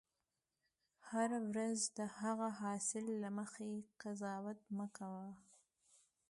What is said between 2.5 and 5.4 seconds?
حاصل له مخې قضاوت مه کوه.